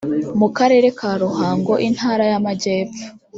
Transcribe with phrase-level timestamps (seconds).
[0.39, 3.03] mu karere ka ruhango intara ya amajyepfo